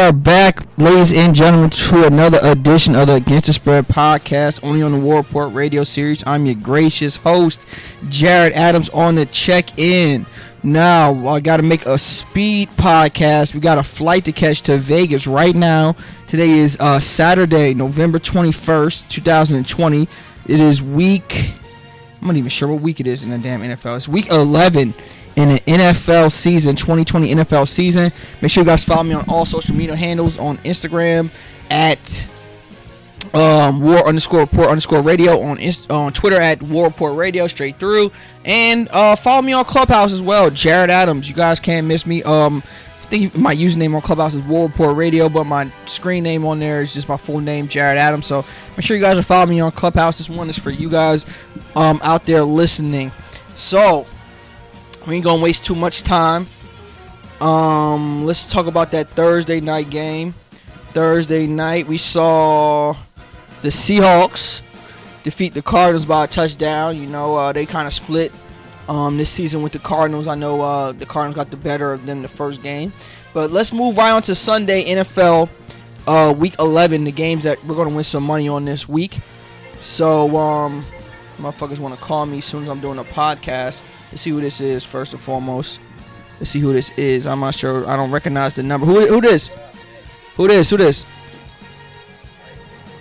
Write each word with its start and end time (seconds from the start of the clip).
are 0.00 0.12
back, 0.14 0.62
ladies 0.78 1.12
and 1.12 1.34
gentlemen, 1.34 1.68
to 1.68 2.06
another 2.06 2.38
edition 2.42 2.96
of 2.96 3.08
the 3.08 3.16
Against 3.16 3.48
the 3.48 3.52
Spread 3.52 3.86
podcast, 3.86 4.60
only 4.62 4.80
on 4.80 4.92
the 4.92 4.98
War 4.98 5.18
Report 5.18 5.52
radio 5.52 5.84
series. 5.84 6.24
I'm 6.26 6.46
your 6.46 6.54
gracious 6.54 7.16
host, 7.16 7.66
Jared 8.08 8.54
Adams, 8.54 8.88
on 8.90 9.16
the 9.16 9.26
check 9.26 9.78
in. 9.78 10.24
Now, 10.62 11.28
I 11.28 11.40
got 11.40 11.58
to 11.58 11.62
make 11.62 11.84
a 11.84 11.98
speed 11.98 12.70
podcast. 12.70 13.52
We 13.52 13.60
got 13.60 13.76
a 13.76 13.82
flight 13.82 14.24
to 14.24 14.32
catch 14.32 14.62
to 14.62 14.78
Vegas 14.78 15.26
right 15.26 15.54
now. 15.54 15.96
Today 16.28 16.48
is 16.48 16.78
uh, 16.80 16.98
Saturday, 16.98 17.74
November 17.74 18.18
21st, 18.18 19.06
2020. 19.06 20.08
It 20.46 20.60
is 20.60 20.80
week, 20.80 21.50
I'm 22.22 22.28
not 22.28 22.36
even 22.36 22.48
sure 22.48 22.68
what 22.68 22.80
week 22.80 23.00
it 23.00 23.06
is 23.06 23.22
in 23.22 23.28
the 23.28 23.38
damn 23.38 23.60
NFL. 23.60 23.98
It's 23.98 24.08
week 24.08 24.30
11 24.30 24.94
in 25.36 25.48
the 25.50 25.60
NFL 25.60 26.32
season, 26.32 26.76
2020 26.76 27.34
NFL 27.34 27.68
season. 27.68 28.12
Make 28.40 28.50
sure 28.50 28.62
you 28.62 28.66
guys 28.66 28.84
follow 28.84 29.02
me 29.02 29.14
on 29.14 29.24
all 29.28 29.44
social 29.44 29.74
media 29.74 29.96
handles 29.96 30.38
on 30.38 30.58
Instagram 30.58 31.30
at 31.70 32.28
um, 33.34 33.80
War 33.80 34.06
underscore 34.06 34.40
Report 34.40 34.68
underscore 34.68 35.02
Radio 35.02 35.40
on 35.40 35.58
Inst- 35.58 35.90
on 35.90 36.12
Twitter 36.12 36.40
at 36.40 36.62
War 36.62 36.86
Report 36.86 37.16
Radio 37.16 37.46
straight 37.46 37.78
through, 37.78 38.10
and 38.44 38.88
uh, 38.88 39.16
follow 39.16 39.42
me 39.42 39.52
on 39.52 39.64
Clubhouse 39.64 40.12
as 40.12 40.22
well, 40.22 40.50
Jared 40.50 40.90
Adams. 40.90 41.28
You 41.28 41.34
guys 41.34 41.60
can't 41.60 41.86
miss 41.86 42.06
me. 42.06 42.22
Um, 42.24 42.62
I 43.02 43.06
think 43.06 43.36
my 43.36 43.54
username 43.54 43.94
on 43.94 44.02
Clubhouse 44.02 44.34
is 44.34 44.42
War 44.42 44.66
Report 44.66 44.96
Radio, 44.96 45.28
but 45.28 45.44
my 45.44 45.70
screen 45.86 46.22
name 46.22 46.46
on 46.46 46.60
there 46.60 46.80
is 46.82 46.94
just 46.94 47.08
my 47.08 47.16
full 47.16 47.40
name, 47.40 47.68
Jared 47.68 47.98
Adams. 47.98 48.26
So 48.26 48.44
make 48.76 48.86
sure 48.86 48.96
you 48.96 49.02
guys 49.02 49.18
are 49.18 49.22
following 49.22 49.50
me 49.50 49.60
on 49.60 49.72
Clubhouse. 49.72 50.18
This 50.18 50.30
one 50.30 50.48
is 50.48 50.58
for 50.58 50.70
you 50.70 50.88
guys 50.88 51.26
um, 51.76 52.00
out 52.02 52.24
there 52.24 52.44
listening. 52.44 53.10
So 53.56 54.06
we 55.06 55.16
ain't 55.16 55.24
gonna 55.24 55.42
waste 55.42 55.64
too 55.64 55.74
much 55.74 56.02
time. 56.02 56.48
Um, 57.40 58.26
let's 58.26 58.50
talk 58.50 58.66
about 58.66 58.90
that 58.92 59.10
Thursday 59.10 59.60
night 59.60 59.90
game. 59.90 60.34
Thursday 60.92 61.46
night, 61.46 61.86
we 61.86 61.96
saw 61.96 62.94
the 63.62 63.68
Seahawks 63.68 64.62
defeat 65.22 65.54
the 65.54 65.62
Cardinals 65.62 66.04
by 66.04 66.24
a 66.24 66.26
touchdown. 66.26 66.96
You 66.96 67.06
know, 67.06 67.36
uh, 67.36 67.52
they 67.52 67.66
kind 67.66 67.86
of 67.86 67.94
split 67.94 68.32
um, 68.88 69.16
this 69.16 69.30
season 69.30 69.62
with 69.62 69.72
the 69.72 69.78
Cardinals. 69.78 70.26
I 70.26 70.34
know 70.34 70.60
uh, 70.60 70.92
the 70.92 71.06
Cardinals 71.06 71.36
got 71.36 71.50
the 71.50 71.56
better 71.56 71.92
of 71.92 72.06
them 72.06 72.22
the 72.22 72.28
first 72.28 72.62
game. 72.62 72.92
But 73.32 73.50
let's 73.50 73.72
move 73.72 73.96
right 73.96 74.10
on 74.10 74.22
to 74.22 74.34
Sunday 74.34 74.84
NFL 74.84 75.48
uh, 76.06 76.34
Week 76.36 76.56
11, 76.58 77.04
the 77.04 77.12
games 77.12 77.44
that 77.44 77.64
we're 77.64 77.76
going 77.76 77.88
to 77.88 77.94
win 77.94 78.04
some 78.04 78.24
money 78.24 78.48
on 78.48 78.64
this 78.64 78.88
week. 78.88 79.20
So, 79.82 80.36
um, 80.36 80.84
motherfuckers 81.38 81.78
want 81.78 81.94
to 81.94 82.00
call 82.00 82.26
me 82.26 82.38
as 82.38 82.44
soon 82.44 82.64
as 82.64 82.68
I'm 82.68 82.80
doing 82.80 82.98
a 82.98 83.04
podcast. 83.04 83.82
Let's 84.10 84.22
see 84.22 84.30
who 84.30 84.40
this 84.40 84.60
is 84.60 84.84
first 84.84 85.12
and 85.12 85.22
foremost. 85.22 85.78
Let's 86.38 86.50
see 86.50 86.60
who 86.60 86.72
this 86.72 86.90
is. 86.90 87.26
I'm 87.26 87.40
not 87.40 87.54
sure. 87.54 87.88
I 87.88 87.96
don't 87.96 88.10
recognize 88.10 88.54
the 88.54 88.62
number. 88.62 88.86
Who, 88.86 89.06
who 89.06 89.20
this? 89.20 89.48
Who 90.36 90.48
this? 90.48 90.70
Who 90.70 90.76
this? 90.76 91.04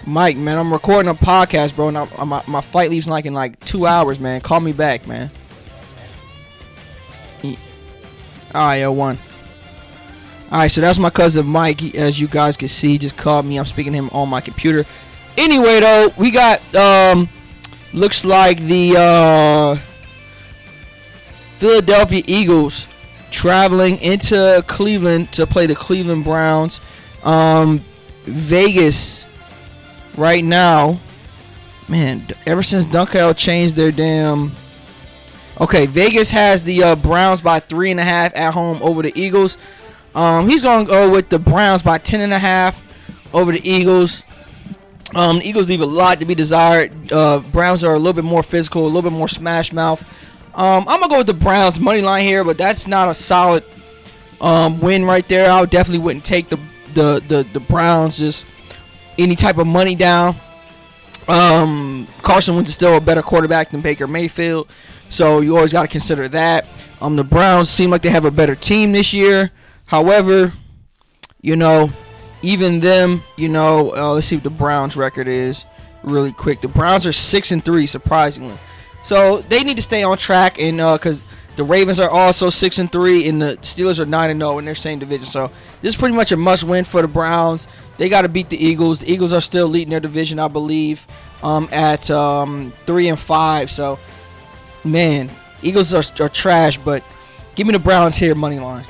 Mike, 0.05 0.37
man, 0.37 0.57
I'm 0.57 0.71
recording 0.71 1.09
a 1.09 1.15
podcast, 1.15 1.75
bro. 1.75 1.89
And 1.89 1.97
I, 1.97 2.23
my 2.25 2.43
my 2.47 2.61
flight 2.61 2.89
leaves 2.89 3.07
like 3.07 3.25
in 3.25 3.33
like 3.33 3.59
two 3.61 3.85
hours, 3.85 4.19
man. 4.19 4.41
Call 4.41 4.59
me 4.59 4.71
back, 4.71 5.07
man. 5.07 5.31
All 8.55 8.65
right, 8.65 8.77
yo, 8.77 8.91
one. 8.91 9.17
All 10.51 10.59
right, 10.59 10.71
so 10.71 10.81
that's 10.81 10.97
my 10.97 11.11
cousin 11.11 11.45
Mike. 11.45 11.79
He, 11.79 11.95
as 11.95 12.19
you 12.19 12.27
guys 12.27 12.57
can 12.57 12.67
see, 12.67 12.97
just 12.97 13.15
called 13.15 13.45
me. 13.45 13.59
I'm 13.59 13.67
speaking 13.67 13.93
to 13.93 13.99
him 13.99 14.09
on 14.11 14.27
my 14.27 14.41
computer. 14.41 14.85
Anyway, 15.37 15.79
though, 15.79 16.11
we 16.17 16.31
got 16.31 16.59
um, 16.75 17.29
looks 17.93 18.25
like 18.25 18.59
the 18.61 18.95
uh, 18.97 19.77
Philadelphia 21.59 22.23
Eagles 22.25 22.87
traveling 23.31 23.97
into 23.97 24.63
Cleveland 24.65 25.33
to 25.33 25.45
play 25.45 25.65
the 25.65 25.75
Cleveland 25.75 26.23
Browns. 26.23 26.79
Um, 27.21 27.81
Vegas 28.23 29.25
right 30.15 30.41
now, 30.41 31.01
man, 31.89 32.25
ever 32.47 32.63
since 32.63 32.85
Dunkel 32.85 33.35
changed 33.35 33.75
their 33.75 33.91
damn. 33.91 34.53
Okay, 35.59 35.85
Vegas 35.85 36.31
has 36.31 36.63
the 36.63 36.81
uh, 36.81 36.95
Browns 36.95 37.41
by 37.41 37.59
three 37.59 37.91
and 37.91 37.99
a 37.99 38.05
half 38.05 38.33
at 38.37 38.53
home 38.53 38.81
over 38.81 39.01
the 39.01 39.11
Eagles. 39.19 39.57
Um, 40.15 40.47
he's 40.47 40.61
going 40.61 40.85
to 40.85 40.89
go 40.89 41.11
with 41.11 41.27
the 41.27 41.39
Browns 41.39 41.83
by 41.83 41.97
ten 41.97 42.21
and 42.21 42.31
a 42.31 42.39
half 42.39 42.81
over 43.33 43.51
the 43.51 43.69
Eagles. 43.69 44.23
Um, 45.13 45.39
the 45.39 45.49
Eagles 45.49 45.67
leave 45.67 45.81
a 45.81 45.85
lot 45.85 46.21
to 46.21 46.25
be 46.25 46.35
desired. 46.35 47.11
Uh, 47.11 47.39
Browns 47.39 47.83
are 47.83 47.95
a 47.95 47.97
little 47.97 48.13
bit 48.13 48.23
more 48.23 48.43
physical, 48.43 48.85
a 48.85 48.87
little 48.87 49.01
bit 49.01 49.11
more 49.11 49.27
smash 49.27 49.73
mouth. 49.73 50.05
Um, 50.59 50.83
I'm 50.89 50.99
gonna 50.99 51.09
go 51.09 51.17
with 51.19 51.27
the 51.27 51.33
Browns 51.33 51.79
money 51.79 52.01
line 52.01 52.25
here, 52.25 52.43
but 52.43 52.57
that's 52.57 52.85
not 52.85 53.07
a 53.07 53.13
solid 53.13 53.63
um, 54.41 54.81
win 54.81 55.05
right 55.05 55.25
there. 55.29 55.49
I 55.49 55.63
definitely 55.63 56.03
wouldn't 56.03 56.25
take 56.25 56.49
the 56.49 56.59
the 56.93 57.23
the, 57.25 57.47
the 57.53 57.61
Browns 57.61 58.17
just 58.17 58.45
any 59.17 59.37
type 59.37 59.57
of 59.57 59.67
money 59.67 59.95
down. 59.95 60.35
Um, 61.29 62.09
Carson 62.23 62.55
Wentz 62.55 62.67
is 62.69 62.75
still 62.75 62.97
a 62.97 63.01
better 63.01 63.21
quarterback 63.21 63.69
than 63.69 63.79
Baker 63.79 64.05
Mayfield, 64.05 64.69
so 65.07 65.39
you 65.39 65.55
always 65.55 65.71
got 65.71 65.83
to 65.83 65.87
consider 65.87 66.27
that. 66.27 66.67
Um, 66.99 67.15
the 67.15 67.23
Browns 67.23 67.69
seem 67.69 67.89
like 67.89 68.01
they 68.01 68.09
have 68.09 68.25
a 68.25 68.31
better 68.31 68.55
team 68.55 68.91
this 68.91 69.13
year. 69.13 69.51
However, 69.85 70.51
you 71.41 71.55
know, 71.55 71.89
even 72.41 72.81
them, 72.81 73.23
you 73.37 73.47
know, 73.47 73.95
uh, 73.95 74.11
let's 74.11 74.27
see 74.27 74.35
what 74.35 74.43
the 74.43 74.49
Browns 74.49 74.97
record 74.97 75.29
is 75.29 75.63
really 76.03 76.33
quick. 76.33 76.59
The 76.59 76.67
Browns 76.67 77.05
are 77.05 77.13
six 77.13 77.53
and 77.53 77.63
three, 77.63 77.87
surprisingly. 77.87 78.57
So 79.03 79.39
they 79.41 79.63
need 79.63 79.77
to 79.77 79.81
stay 79.81 80.03
on 80.03 80.17
track, 80.17 80.59
and 80.59 80.77
because 80.77 81.21
uh, 81.21 81.25
the 81.55 81.63
Ravens 81.63 81.99
are 81.99 82.09
also 82.09 82.49
six 82.49 82.77
and 82.79 82.91
three, 82.91 83.27
and 83.27 83.41
the 83.41 83.57
Steelers 83.61 83.99
are 83.99 84.05
nine 84.05 84.29
and 84.29 84.39
zero 84.39 84.59
in 84.59 84.65
their 84.65 84.75
same 84.75 84.99
division. 84.99 85.25
So 85.25 85.51
this 85.81 85.93
is 85.93 85.99
pretty 85.99 86.15
much 86.15 86.31
a 86.31 86.37
must-win 86.37 86.83
for 86.85 87.01
the 87.01 87.07
Browns. 87.07 87.67
They 87.97 88.07
got 88.07 88.21
to 88.21 88.29
beat 88.29 88.49
the 88.49 88.63
Eagles. 88.63 88.99
The 88.99 89.11
Eagles 89.11 89.33
are 89.33 89.41
still 89.41 89.67
leading 89.67 89.89
their 89.89 89.99
division, 89.99 90.39
I 90.39 90.47
believe, 90.47 91.05
um, 91.43 91.67
at 91.71 92.09
um, 92.11 92.71
three 92.85 93.09
and 93.09 93.19
five. 93.19 93.71
So 93.71 93.99
man, 94.83 95.29
Eagles 95.61 95.93
are, 95.93 96.23
are 96.23 96.29
trash, 96.29 96.77
but 96.77 97.03
give 97.55 97.67
me 97.67 97.73
the 97.73 97.79
Browns 97.79 98.15
here, 98.15 98.35
money 98.35 98.59
line. 98.59 98.85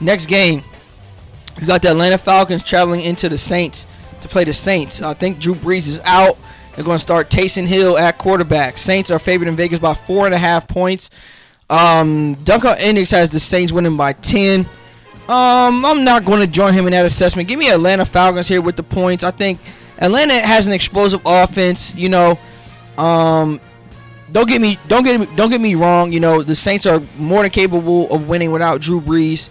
Next 0.00 0.26
game, 0.26 0.62
we 1.60 1.66
got 1.66 1.82
the 1.82 1.90
Atlanta 1.90 2.18
Falcons 2.18 2.62
traveling 2.62 3.00
into 3.00 3.28
the 3.28 3.38
Saints 3.38 3.86
to 4.22 4.28
play 4.28 4.44
the 4.44 4.52
Saints. 4.52 5.02
I 5.02 5.14
think 5.14 5.38
Drew 5.38 5.54
Brees 5.54 5.86
is 5.86 6.00
out. 6.04 6.38
They're 6.74 6.84
going 6.84 6.96
to 6.96 7.02
start 7.02 7.30
Taysom 7.30 7.66
Hill 7.66 7.96
at 7.96 8.18
quarterback. 8.18 8.78
Saints 8.78 9.10
are 9.10 9.18
favored 9.18 9.48
in 9.48 9.56
Vegas 9.56 9.78
by 9.78 9.94
four 9.94 10.26
and 10.26 10.34
a 10.34 10.38
half 10.38 10.66
points. 10.66 11.10
Um, 11.70 12.36
Dunkel 12.36 12.78
Index 12.78 13.10
has 13.12 13.30
the 13.30 13.40
Saints 13.40 13.72
winning 13.72 13.96
by 13.96 14.12
10. 14.14 14.60
Um, 14.60 15.84
I'm 15.84 16.04
not 16.04 16.24
going 16.24 16.40
to 16.40 16.46
join 16.46 16.74
him 16.74 16.86
in 16.86 16.92
that 16.92 17.06
assessment. 17.06 17.48
Give 17.48 17.58
me 17.58 17.70
Atlanta 17.70 18.04
Falcons 18.04 18.48
here 18.48 18.60
with 18.60 18.76
the 18.76 18.82
points. 18.82 19.24
I 19.24 19.30
think 19.30 19.60
Atlanta 19.98 20.34
has 20.34 20.66
an 20.66 20.72
explosive 20.72 21.22
offense. 21.24 21.94
You 21.94 22.10
know, 22.10 22.38
um, 22.98 23.60
don't 24.32 24.48
get 24.48 24.60
me 24.60 24.78
don't 24.88 25.04
get 25.04 25.34
don't 25.36 25.50
get 25.50 25.62
me 25.62 25.76
wrong. 25.76 26.12
You 26.12 26.20
know, 26.20 26.42
the 26.42 26.54
Saints 26.54 26.84
are 26.84 27.00
more 27.16 27.42
than 27.42 27.50
capable 27.50 28.12
of 28.14 28.28
winning 28.28 28.52
without 28.52 28.82
Drew 28.82 29.00
Brees. 29.00 29.48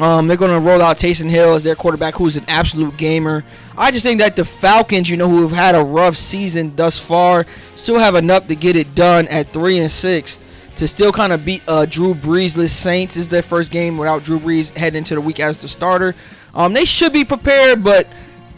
Um, 0.00 0.26
they're 0.26 0.36
going 0.36 0.60
to 0.60 0.66
roll 0.66 0.82
out 0.82 0.96
Taysom 0.96 1.30
Hill 1.30 1.54
as 1.54 1.62
their 1.62 1.76
quarterback, 1.76 2.14
who's 2.14 2.36
an 2.36 2.44
absolute 2.48 2.96
gamer. 2.96 3.44
I 3.78 3.92
just 3.92 4.04
think 4.04 4.20
that 4.20 4.34
the 4.34 4.44
Falcons, 4.44 5.08
you 5.08 5.16
know, 5.16 5.28
who 5.28 5.42
have 5.42 5.52
had 5.52 5.76
a 5.76 5.84
rough 5.84 6.16
season 6.16 6.74
thus 6.74 6.98
far, 6.98 7.46
still 7.76 7.98
have 7.98 8.16
enough 8.16 8.48
to 8.48 8.56
get 8.56 8.76
it 8.76 8.94
done 8.94 9.28
at 9.28 9.52
three 9.52 9.78
and 9.78 9.90
six 9.90 10.40
to 10.76 10.88
still 10.88 11.12
kind 11.12 11.32
of 11.32 11.44
beat 11.44 11.62
uh, 11.68 11.86
Drew 11.86 12.14
Breesless 12.14 12.70
Saints. 12.70 13.14
This 13.14 13.22
is 13.22 13.28
their 13.28 13.42
first 13.42 13.70
game 13.70 13.96
without 13.96 14.24
Drew 14.24 14.40
Brees 14.40 14.76
heading 14.76 14.98
into 14.98 15.14
the 15.14 15.20
week 15.20 15.38
as 15.38 15.60
the 15.60 15.68
starter. 15.68 16.16
Um, 16.54 16.72
they 16.72 16.84
should 16.84 17.12
be 17.12 17.24
prepared, 17.24 17.84
but 17.84 18.08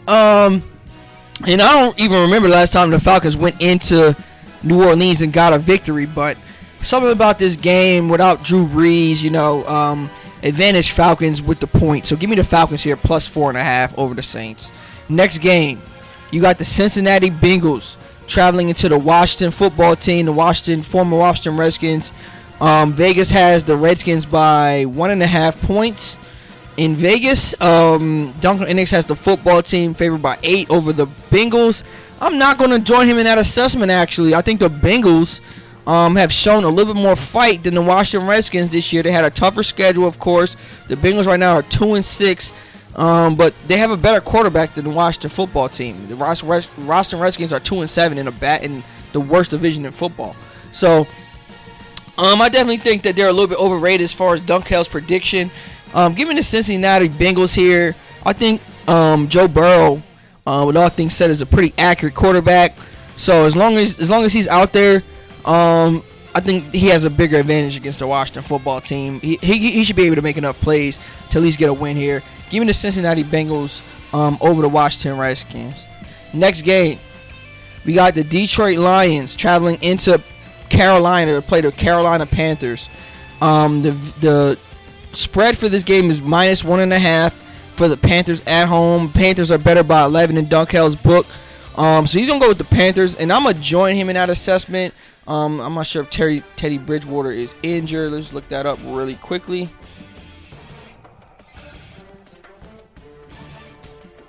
um, 0.07 0.63
and 1.45 1.61
I 1.61 1.73
don't 1.73 1.99
even 1.99 2.21
remember 2.23 2.47
last 2.47 2.73
time 2.73 2.89
the 2.89 2.99
Falcons 2.99 3.37
went 3.37 3.61
into 3.61 4.15
New 4.63 4.83
Orleans 4.83 5.21
and 5.21 5.31
got 5.31 5.53
a 5.53 5.59
victory. 5.59 6.07
But 6.07 6.37
something 6.81 7.11
about 7.11 7.37
this 7.37 7.55
game 7.55 8.09
without 8.09 8.43
Drew 8.43 8.65
Brees, 8.65 9.21
you 9.21 9.29
know. 9.29 9.65
Um, 9.67 10.09
advantage 10.47 10.91
Falcons 10.91 11.41
with 11.41 11.59
the 11.59 11.67
point. 11.67 12.05
So 12.05 12.15
give 12.15 12.29
me 12.29 12.35
the 12.35 12.43
Falcons 12.43 12.83
here 12.83 12.95
plus 12.95 13.27
four 13.27 13.49
and 13.49 13.57
a 13.57 13.63
half 13.63 13.97
over 13.97 14.13
the 14.13 14.23
Saints. 14.23 14.71
Next 15.09 15.39
game, 15.39 15.81
you 16.31 16.41
got 16.41 16.57
the 16.57 16.65
Cincinnati 16.65 17.29
Bengals 17.29 17.97
traveling 18.27 18.69
into 18.69 18.89
the 18.89 18.97
Washington 18.97 19.51
football 19.51 19.95
team, 19.95 20.25
the 20.25 20.33
Washington 20.33 20.83
former 20.83 21.17
Washington 21.17 21.57
Redskins. 21.57 22.11
Um, 22.59 22.93
Vegas 22.93 23.29
has 23.29 23.65
the 23.65 23.77
Redskins 23.77 24.25
by 24.25 24.85
one 24.85 25.11
and 25.11 25.21
a 25.21 25.27
half 25.27 25.61
points. 25.61 26.17
In 26.75 26.95
Vegas, 26.95 27.53
um, 27.61 28.33
Dunkel 28.39 28.67
Index 28.67 28.91
has 28.91 29.05
the 29.05 29.15
football 29.15 29.63
team 29.63 29.93
favored 29.93 30.21
by 30.21 30.37
eight 30.43 30.69
over 30.69 30.93
the 30.93 31.07
Bengals. 31.31 31.83
I'm 32.21 32.37
not 32.37 32.57
going 32.57 32.71
to 32.71 32.79
join 32.79 33.07
him 33.07 33.17
in 33.17 33.25
that 33.25 33.37
assessment. 33.37 33.91
Actually, 33.91 34.35
I 34.35 34.41
think 34.41 34.59
the 34.59 34.69
Bengals 34.69 35.39
um, 35.87 36.17
have 36.17 36.33
shown 36.33 36.65
a 36.65 36.69
little 36.69 36.93
bit 36.93 37.01
more 37.01 37.15
fight 37.15 37.63
than 37.63 37.73
the 37.73 37.81
Washington 37.81 38.27
Redskins 38.27 38.71
this 38.71 38.91
year. 38.91 39.01
They 39.01 39.11
had 39.11 39.23
a 39.23 39.29
tougher 39.29 39.63
schedule, 39.63 40.05
of 40.05 40.19
course. 40.19 40.57
The 40.89 40.95
Bengals 40.95 41.25
right 41.25 41.39
now 41.39 41.53
are 41.53 41.63
two 41.63 41.93
and 41.93 42.03
six, 42.03 42.51
um, 42.95 43.35
but 43.35 43.53
they 43.67 43.77
have 43.77 43.89
a 43.89 43.97
better 43.97 44.19
quarterback 44.19 44.75
than 44.75 44.83
the 44.83 44.91
Washington 44.91 45.29
football 45.29 45.69
team. 45.69 46.09
The 46.09 46.17
Washington 46.17 47.19
Redskins 47.19 47.53
are 47.53 47.61
two 47.61 47.79
and 47.79 47.89
seven 47.89 48.17
in 48.17 48.27
a 48.27 48.31
bat 48.33 48.63
in 48.63 48.83
the 49.13 49.21
worst 49.21 49.51
division 49.51 49.85
in 49.85 49.93
football. 49.93 50.35
So, 50.73 51.07
um, 52.17 52.41
I 52.41 52.49
definitely 52.49 52.77
think 52.77 53.03
that 53.03 53.15
they're 53.15 53.29
a 53.29 53.33
little 53.33 53.47
bit 53.47 53.59
overrated 53.59 54.03
as 54.03 54.11
far 54.11 54.33
as 54.33 54.41
Dunkel's 54.41 54.89
prediction. 54.89 55.49
Um, 55.93 56.13
give 56.13 56.27
me 56.27 56.35
the 56.35 56.43
Cincinnati 56.43 57.07
Bengals 57.07 57.55
here. 57.55 57.95
I 58.25 58.33
think 58.33 58.61
um, 58.89 59.29
Joe 59.29 59.47
Burrow, 59.47 60.03
uh, 60.45 60.65
with 60.67 60.75
all 60.75 60.89
things 60.89 61.15
said, 61.15 61.29
is 61.29 61.41
a 61.41 61.45
pretty 61.45 61.73
accurate 61.77 62.13
quarterback. 62.13 62.75
So 63.15 63.45
as 63.45 63.55
long 63.55 63.75
as 63.77 63.99
as 63.99 64.09
long 64.09 64.25
as 64.25 64.33
he's 64.33 64.47
out 64.49 64.73
there, 64.73 65.01
um, 65.47 66.03
I 66.35 66.39
think 66.39 66.73
he 66.73 66.87
has 66.89 67.05
a 67.05 67.09
bigger 67.09 67.37
advantage 67.37 67.77
against 67.77 67.99
the 67.99 68.07
Washington 68.07 68.43
football 68.43 68.79
team. 68.79 69.19
He, 69.21 69.37
he, 69.41 69.71
he 69.71 69.83
should 69.83 69.95
be 69.95 70.03
able 70.03 70.17
to 70.17 70.21
make 70.21 70.37
enough 70.37 70.59
plays 70.59 70.99
to 71.31 71.37
at 71.39 71.43
least 71.43 71.57
get 71.57 71.69
a 71.69 71.73
win 71.73 71.97
here. 71.97 72.21
Give 72.49 72.61
me 72.61 72.67
the 72.67 72.73
Cincinnati 72.73 73.23
Bengals 73.23 73.81
um, 74.13 74.37
over 74.41 74.61
the 74.61 74.69
Washington 74.69 75.17
Redskins. 75.17 75.85
Next 76.33 76.61
game, 76.61 76.99
we 77.85 77.93
got 77.93 78.13
the 78.13 78.23
Detroit 78.23 78.77
Lions 78.77 79.35
traveling 79.35 79.81
into 79.81 80.21
Carolina 80.69 81.33
to 81.33 81.41
play 81.41 81.61
the 81.61 81.71
Carolina 81.71 82.25
Panthers. 82.25 82.89
Um, 83.41 83.81
the 83.81 83.91
the 84.19 84.59
spread 85.13 85.57
for 85.57 85.69
this 85.69 85.83
game 85.83 86.09
is 86.09 86.21
minus 86.21 86.63
one 86.63 86.81
and 86.81 86.93
a 86.93 86.99
half 86.99 87.33
for 87.75 87.87
the 87.87 87.97
Panthers 87.97 88.41
at 88.45 88.67
home. 88.67 89.11
Panthers 89.11 89.51
are 89.51 89.57
better 89.57 89.83
by 89.83 90.03
11 90.03 90.37
in 90.37 90.47
Dunkel's 90.47 90.95
book. 90.95 91.25
Um, 91.77 92.07
so 92.07 92.19
he's 92.19 92.27
gonna 92.27 92.39
go 92.39 92.49
with 92.49 92.57
the 92.57 92.63
Panthers, 92.63 93.15
and 93.15 93.31
I'm 93.31 93.43
gonna 93.43 93.59
join 93.59 93.95
him 93.95 94.09
in 94.09 94.15
that 94.15 94.29
assessment. 94.29 94.93
Um, 95.27 95.59
I'm 95.59 95.73
not 95.73 95.87
sure 95.87 96.03
if 96.03 96.09
Terry 96.09 96.41
Teddy 96.55 96.77
Bridgewater 96.77 97.31
is 97.31 97.53
injured. 97.61 98.13
Let's 98.13 98.31
look 98.31 98.47
that 98.49 98.65
up 98.65 98.79
really 98.83 99.15
quickly. 99.15 99.69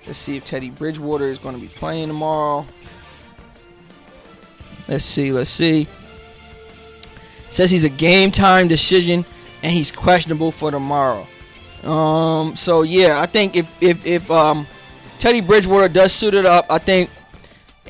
Let's 0.07 0.19
see 0.19 0.37
if 0.37 0.45
Teddy 0.45 0.71
Bridgewater 0.71 1.27
is 1.27 1.39
going 1.39 1.55
to 1.55 1.61
be 1.61 1.69
playing 1.69 2.09
tomorrow. 2.09 2.67
Let's 4.89 5.05
see. 5.05 5.33
Let's 5.33 5.51
see. 5.51 5.87
says 7.51 7.71
he's 7.71 7.85
a 7.85 7.91
game 7.91 8.33
time 8.33 8.69
decision 8.69 9.25
and 9.63 9.73
he's 9.73 9.93
questionable 9.93 10.51
for 10.51 10.71
tomorrow. 10.71 11.27
Um, 11.85 12.57
so 12.57 12.83
yeah, 12.83 13.21
I 13.21 13.27
think 13.27 13.55
if 13.55 13.71
if 13.81 14.05
if 14.05 14.31
um, 14.31 14.67
Teddy 15.19 15.41
Bridgewater 15.41 15.89
does 15.89 16.13
suit 16.13 16.35
it 16.35 16.47
up, 16.47 16.67
I 16.71 16.79
think 16.79 17.11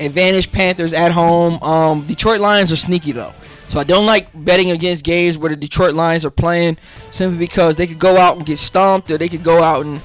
advantage 0.01 0.51
Panthers 0.53 0.93
at 0.93 1.13
home. 1.13 1.63
Um, 1.63 2.07
Detroit 2.07 2.41
Lions 2.41 2.73
are 2.73 2.77
sneaky 2.77 3.13
though, 3.13 3.33
so 3.69 3.79
I 3.79 3.85
don't 3.85 4.07
like 4.07 4.29
betting 4.35 4.71
against 4.71 5.05
games 5.05 5.39
where 5.39 5.51
the 5.51 5.57
Detroit 5.57 5.95
Lions 5.95 6.25
are 6.25 6.31
playing 6.31 6.79
simply 7.11 7.39
because 7.39 7.77
they 7.77 7.87
could 7.87 7.99
go 7.99 8.17
out 8.17 8.37
and 8.37 8.47
get 8.47 8.59
stomped, 8.59 9.11
or 9.11 9.19
they 9.19 9.29
could 9.29 9.45
go 9.45 9.63
out 9.63 9.85
and 9.85 10.01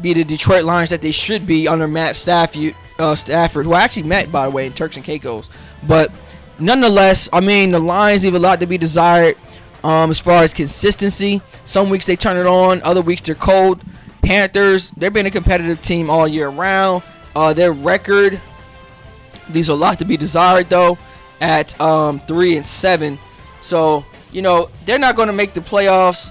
be 0.00 0.12
the 0.12 0.24
Detroit 0.24 0.64
Lions 0.64 0.90
that 0.90 1.02
they 1.02 1.12
should 1.12 1.46
be 1.46 1.68
under 1.68 1.88
Matt 1.88 2.16
Stafford. 2.16 2.74
Uh, 2.98 3.14
Stafford, 3.14 3.66
who 3.66 3.74
I 3.74 3.82
actually 3.82 4.04
met 4.04 4.32
by 4.32 4.46
the 4.46 4.50
way 4.50 4.64
in 4.66 4.72
Turks 4.72 4.96
and 4.96 5.04
Caicos, 5.04 5.50
but 5.86 6.10
nonetheless, 6.58 7.28
I 7.32 7.40
mean 7.40 7.70
the 7.70 7.78
Lions 7.78 8.24
leave 8.24 8.34
a 8.34 8.38
lot 8.38 8.60
to 8.60 8.66
be 8.66 8.78
desired. 8.78 9.36
Um, 9.84 10.10
as 10.10 10.18
far 10.18 10.42
as 10.42 10.52
consistency, 10.52 11.40
some 11.64 11.90
weeks 11.90 12.06
they 12.06 12.16
turn 12.16 12.36
it 12.36 12.46
on, 12.46 12.82
other 12.82 13.02
weeks 13.02 13.22
they're 13.22 13.36
cold. 13.36 13.82
Panthers, 14.22 14.90
they've 14.96 15.12
been 15.12 15.26
a 15.26 15.30
competitive 15.30 15.80
team 15.80 16.10
all 16.10 16.26
year 16.26 16.48
round. 16.48 17.04
Uh, 17.36 17.52
their 17.52 17.72
record 17.72 18.40
leaves 19.50 19.68
a 19.68 19.74
lot 19.74 19.98
to 19.98 20.04
be 20.04 20.16
desired 20.16 20.68
though, 20.68 20.98
at 21.40 21.78
um, 21.80 22.18
three 22.20 22.56
and 22.56 22.66
seven. 22.66 23.18
So 23.60 24.04
you 24.32 24.42
know 24.42 24.70
they're 24.84 24.98
not 24.98 25.16
going 25.16 25.28
to 25.28 25.34
make 25.34 25.54
the 25.54 25.60
playoffs, 25.60 26.30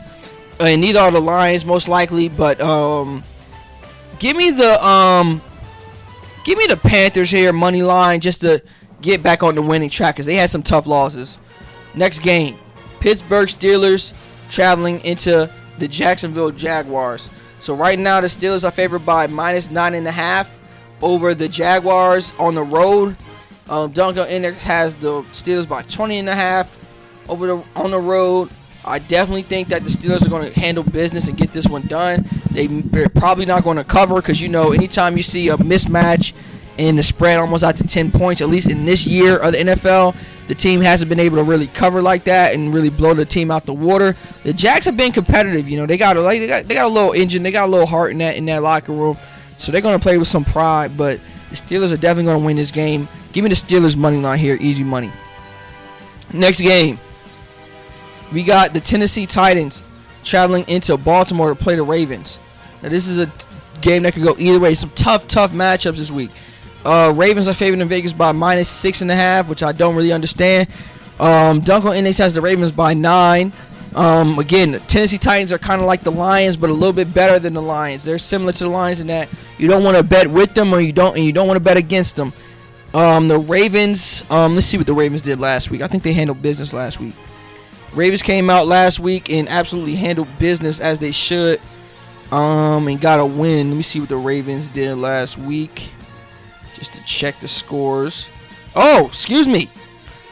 and 0.60 0.82
neither 0.82 1.00
are 1.00 1.12
the 1.12 1.22
Lions 1.22 1.66
most 1.66 1.88
likely. 1.88 2.30
But 2.30 2.62
um, 2.62 3.24
give 4.20 4.38
me 4.38 4.52
the 4.52 4.84
um, 4.86 5.42
give 6.44 6.58
me 6.58 6.68
the 6.68 6.78
Panthers 6.78 7.30
here 7.30 7.54
money 7.54 7.84
line 7.84 8.20
just 8.20 8.42
to 8.42 8.62
get 9.02 9.22
back 9.22 9.44
on 9.44 9.56
the 9.56 9.62
winning 9.62 9.90
track 9.90 10.16
because 10.16 10.26
they 10.26 10.36
had 10.36 10.50
some 10.50 10.64
tough 10.64 10.88
losses. 10.88 11.38
Next 11.94 12.20
game, 12.20 12.58
Pittsburgh 13.00 13.48
Steelers 13.48 14.14
traveling 14.50 15.00
into 15.02 15.50
the 15.78 15.88
Jacksonville 15.88 16.52
Jaguars. 16.52 17.30
So 17.60 17.74
right 17.74 17.98
now 17.98 18.22
the 18.22 18.28
Steelers 18.28 18.64
are 18.64 18.72
favored 18.72 19.06
by 19.06 19.28
minus 19.28 19.70
nine 19.70 19.94
and 19.94 20.08
a 20.08 20.12
half 20.12 20.58
over 21.02 21.34
the 21.34 21.48
Jaguars 21.48 22.34
on 22.40 22.56
the 22.56 22.64
road. 22.64 23.16
Um, 23.70 23.94
Dunkel 23.94 24.30
Index 24.30 24.62
has 24.64 24.96
the 24.98 25.24
Steelers 25.34 25.68
by 25.68 25.82
20 25.84 26.20
and 26.20 26.30
a 26.30 26.36
half 26.36 26.76
over 27.28 27.48
the 27.48 27.64
on 27.76 27.92
the 27.92 28.00
road. 28.00 28.50
I 28.84 29.00
definitely 29.00 29.42
think 29.42 29.70
that 29.70 29.84
the 29.84 29.90
Steelers 29.90 30.24
are 30.26 30.30
going 30.30 30.52
to 30.52 30.60
handle 30.60 30.84
business 30.84 31.28
and 31.28 31.36
get 31.36 31.52
this 31.52 31.68
one 31.68 31.82
done. 31.88 32.26
They, 32.52 32.68
they're 32.68 33.10
probably 33.10 33.46
not 33.46 33.64
going 33.64 33.78
to 33.78 33.84
cover 33.84 34.16
because 34.16 34.40
you 34.40 34.48
know 34.48 34.72
anytime 34.74 35.18
you 35.18 35.24
see 35.24 35.50
a 35.50 35.58
mismatch 35.58 36.34
in 36.78 36.96
the 36.96 37.04
spread 37.04 37.38
almost 37.38 37.64
out 37.64 37.78
to 37.78 37.84
10 37.84 38.12
points, 38.12 38.42
at 38.42 38.50
least 38.50 38.70
in 38.70 38.86
this 38.86 39.08
year 39.08 39.38
of 39.38 39.54
the 39.54 39.60
NFL, 39.60 40.16
the 40.48 40.56
team 40.56 40.82
hasn't 40.82 41.10
been 41.10 41.20
able 41.20 41.38
to 41.38 41.44
really 41.44 41.68
cover 41.68 42.02
like 42.02 42.26
that 42.26 42.54
and 42.54 42.74
really 42.74 42.90
blow 42.90 43.16
the 43.16 43.26
team 43.26 43.50
out 43.50 43.66
the 43.66 43.74
water. 43.74 44.16
The 44.44 44.54
Jacks 44.54 44.86
have 44.86 44.96
been 44.96 45.12
competitive. 45.12 45.68
You 45.68 45.80
know, 45.80 45.88
they 45.88 45.98
got 45.98 46.18
a 46.18 46.22
like 46.22 46.40
they 46.40 46.48
got 46.48 46.68
they 46.68 46.76
got 46.76 46.86
a 46.86 46.94
little 46.94 47.14
engine, 47.14 47.42
they 47.42 47.52
got 47.52 47.68
a 47.68 47.72
little 47.72 47.88
heart 47.88 48.12
in 48.12 48.20
that 48.20 48.36
in 48.36 48.46
that 48.46 48.62
locker 48.62 48.92
room. 48.92 49.18
So 49.57 49.72
they're 49.72 49.81
going 49.81 49.98
to 49.98 50.04
play 50.04 50.18
with 50.18 50.28
some 50.28 50.46
pride. 50.46 50.98
But 50.98 51.19
the 51.50 51.56
Steelers 51.56 51.92
are 51.92 51.98
definitely 51.98 52.25
going 52.25 52.40
to 52.40 52.46
win 52.46 52.56
this 52.57 52.72
game. 52.72 53.07
Give 53.31 53.44
me 53.44 53.50
the 53.50 53.56
Steelers 53.56 53.96
money 53.96 54.18
line 54.18 54.40
here, 54.40 54.57
easy 54.60 54.84
money. 54.84 55.12
Next 56.34 56.62
game, 56.62 57.00
we 58.34 58.44
got 58.44 58.74
the 58.74 58.80
Tennessee 58.80 59.25
Titans 59.25 59.84
traveling 60.24 60.66
into 60.68 60.98
Baltimore 60.98 61.50
to 61.50 61.56
play 61.56 61.75
the 61.75 61.84
Ravens. 61.84 62.40
Now 62.81 62.90
this 62.90 63.07
is 63.07 63.19
a 63.19 63.31
game 63.81 64.04
that 64.04 64.13
could 64.13 64.24
go 64.24 64.36
either 64.38 64.60
way. 64.60 64.74
Some 64.74 64.90
tough, 64.92 65.28
tough 65.28 65.52
matchups 65.52 65.98
this 65.98 66.12
week. 66.12 66.31
Uh, 66.84 67.13
Ravens 67.16 67.48
are 67.48 67.54
favored 67.54 67.80
in 67.80 67.88
Vegas 67.88 68.13
by 68.13 68.31
minus 68.31 68.69
six 68.69 69.01
and 69.01 69.12
a 69.12 69.16
half, 69.16 69.48
which 69.48 69.63
I 69.63 69.72
don't 69.72 69.96
really 69.96 70.12
understand. 70.12 70.68
Um, 71.19 71.62
Dunkel 71.62 71.96
Index 71.96 72.18
has 72.18 72.34
the 72.34 72.42
Ravens 72.42 72.72
by 72.72 72.94
nine. 72.94 73.54
Um, 73.96 74.40
again, 74.40 74.80
Tennessee 74.88 75.18
Titans 75.18 75.54
are 75.54 75.58
kind 75.58 75.80
of 75.80 75.88
like 75.88 76.02
the 76.02 76.12
Lions, 76.12 76.58
but 76.58 76.70
a 76.70 76.74
little 76.74 76.94
bit 76.94 77.14
better 77.14 77.40
than 77.40 77.54
the 77.54 77.62
Lions. 77.62 78.04
They're 78.04 78.18
similar 78.18 78.52
to 78.52 78.64
the 78.66 78.70
Lions 78.70 79.00
in 79.00 79.08
that 79.08 79.30
you 79.58 79.70
don't 79.70 79.84
want 79.84 79.96
to 79.96 80.04
bet 80.04 80.28
with 80.28 80.54
them, 80.54 80.74
or 80.74 80.82
you 80.82 80.92
don't, 80.92 81.16
and 81.16 81.26
you 81.26 81.32
don't 81.32 81.48
want 81.48 81.56
to 81.56 81.64
bet 81.64 81.78
against 81.78 82.18
them. 82.18 82.34
Um, 82.94 83.28
the 83.30 83.40
Ravens. 83.40 84.24
Um, 84.30 84.56
let's 84.56 84.68
see 84.68 84.78
what 84.78 84.88
the 84.88 84.94
Ravens 84.94 85.22
did 85.22 85.40
last 85.40 85.72
week. 85.72 85.82
I 85.82 85.88
think 85.88 86.04
they 86.04 86.14
handled 86.14 86.42
business 86.42 86.74
last 86.74 87.00
week. 87.00 87.14
Ravens 87.94 88.22
came 88.22 88.50
out 88.50 88.68
last 88.68 89.00
week 89.00 89.30
and 89.30 89.48
absolutely 89.48 89.96
handled 89.96 90.28
business 90.38 90.82
as 90.82 91.00
they 91.00 91.14
should, 91.14 91.62
um, 92.32 92.90
and 92.90 93.00
got 93.00 93.22
a 93.22 93.26
win. 93.26 93.70
Let 93.70 93.78
me 93.78 93.84
see 93.84 94.02
what 94.02 94.10
the 94.10 94.18
Ravens 94.18 94.68
did 94.68 94.98
last 94.98 95.38
week 95.38 95.92
just 96.76 96.92
to 96.94 97.04
check 97.06 97.40
the 97.40 97.48
scores. 97.48 98.28
Oh, 98.76 99.08
excuse 99.08 99.48
me. 99.48 99.70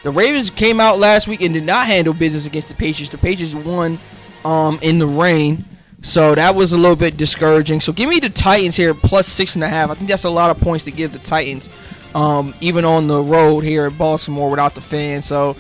The 0.04 0.12
Ravens 0.12 0.50
came 0.50 0.80
out 0.80 1.00
last 1.00 1.28
week 1.28 1.42
and 1.42 1.54
did 1.54 1.64
not 1.64 1.88
handle 1.88 2.14
business 2.14 2.46
against 2.46 2.68
the 2.68 2.76
Patriots. 2.76 3.12
The 3.12 3.18
Patriots 3.18 3.56
won 3.56 3.98
um, 4.44 4.80
in 4.82 5.00
the 5.00 5.08
rain. 5.08 5.66
So 6.02 6.36
that 6.36 6.54
was 6.54 6.74
a 6.74 6.78
little 6.78 6.98
bit 6.98 7.16
discouraging. 7.16 7.80
So 7.80 7.94
give 7.94 8.10
me 8.10 8.20
the 8.20 8.30
Titans 8.30 8.76
here 8.76 8.94
plus 8.94 9.26
six 9.26 9.56
and 9.56 9.64
a 9.64 9.70
half. 9.70 9.90
I 9.90 9.96
think 9.96 10.10
that's 10.10 10.26
a 10.26 10.30
lot 10.30 10.52
of 10.52 10.62
points 10.62 10.84
to 10.86 10.92
give 10.92 11.14
the 11.14 11.20
Titans, 11.20 11.70
um, 12.14 12.54
even 12.60 12.84
on 12.84 13.08
the 13.08 13.22
road 13.22 13.64
here 13.64 13.88
in 13.88 13.98
Baltimore 13.98 14.50
without 14.50 14.76
the 14.76 14.82
fans. 14.82 15.26
So 15.26 15.56